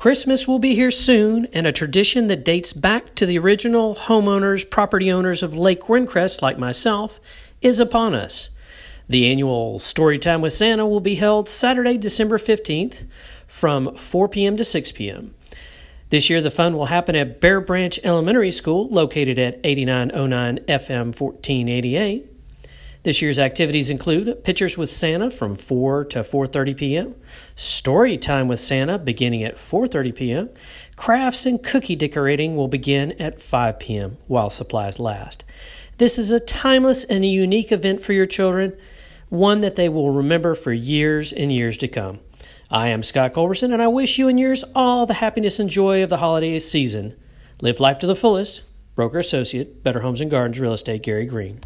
Christmas 0.00 0.48
will 0.48 0.58
be 0.58 0.74
here 0.74 0.90
soon, 0.90 1.44
and 1.52 1.66
a 1.66 1.72
tradition 1.72 2.28
that 2.28 2.42
dates 2.42 2.72
back 2.72 3.14
to 3.16 3.26
the 3.26 3.38
original 3.38 3.94
homeowners, 3.94 4.64
property 4.70 5.12
owners 5.12 5.42
of 5.42 5.54
Lake 5.54 5.82
Windcrest, 5.88 6.40
like 6.40 6.58
myself, 6.58 7.20
is 7.60 7.78
upon 7.78 8.14
us. 8.14 8.48
The 9.10 9.30
annual 9.30 9.78
Storytime 9.78 10.40
with 10.40 10.54
Santa 10.54 10.86
will 10.86 11.00
be 11.00 11.16
held 11.16 11.50
Saturday, 11.50 11.98
December 11.98 12.38
15th 12.38 13.04
from 13.46 13.94
4 13.94 14.26
p.m. 14.30 14.56
to 14.56 14.64
6 14.64 14.92
p.m. 14.92 15.34
This 16.08 16.30
year, 16.30 16.40
the 16.40 16.50
fun 16.50 16.78
will 16.78 16.86
happen 16.86 17.14
at 17.14 17.38
Bear 17.38 17.60
Branch 17.60 18.00
Elementary 18.02 18.52
School, 18.52 18.88
located 18.88 19.38
at 19.38 19.60
8909 19.62 20.60
FM 20.60 21.20
1488. 21.20 22.29
This 23.02 23.22
year's 23.22 23.38
activities 23.38 23.88
include 23.88 24.44
Pictures 24.44 24.76
with 24.76 24.90
Santa 24.90 25.30
from 25.30 25.54
4 25.54 26.04
to 26.06 26.18
4:30 26.18 26.76
p.m., 26.76 27.14
Story 27.56 28.18
Time 28.18 28.46
with 28.46 28.60
Santa 28.60 28.98
beginning 28.98 29.42
at 29.42 29.56
4:30 29.56 30.14
p.m. 30.14 30.50
Crafts 30.96 31.46
and 31.46 31.62
cookie 31.62 31.96
decorating 31.96 32.56
will 32.56 32.68
begin 32.68 33.12
at 33.12 33.40
5 33.40 33.78
p.m. 33.78 34.18
while 34.26 34.50
supplies 34.50 34.98
last. 34.98 35.44
This 35.96 36.18
is 36.18 36.30
a 36.30 36.40
timeless 36.40 37.04
and 37.04 37.24
a 37.24 37.28
unique 37.28 37.72
event 37.72 38.02
for 38.02 38.12
your 38.12 38.26
children, 38.26 38.76
one 39.30 39.62
that 39.62 39.76
they 39.76 39.88
will 39.88 40.10
remember 40.10 40.54
for 40.54 40.72
years 40.72 41.32
and 41.32 41.50
years 41.50 41.78
to 41.78 41.88
come. 41.88 42.20
I 42.70 42.88
am 42.88 43.02
Scott 43.02 43.32
Culberson, 43.32 43.72
and 43.72 43.80
I 43.80 43.88
wish 43.88 44.18
you 44.18 44.28
and 44.28 44.38
yours 44.38 44.62
all 44.74 45.06
the 45.06 45.14
happiness 45.14 45.58
and 45.58 45.70
joy 45.70 46.02
of 46.02 46.10
the 46.10 46.18
holiday 46.18 46.58
season. 46.58 47.16
Live 47.62 47.80
life 47.80 47.98
to 48.00 48.06
the 48.06 48.14
fullest. 48.14 48.62
Broker 48.94 49.18
Associate, 49.18 49.82
Better 49.82 50.00
Homes 50.00 50.20
and 50.20 50.30
Gardens 50.30 50.60
Real 50.60 50.74
Estate, 50.74 51.02
Gary 51.02 51.24
Greene. 51.24 51.60